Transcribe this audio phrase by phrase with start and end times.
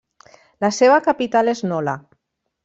[0.65, 1.95] La seva capital és Nola.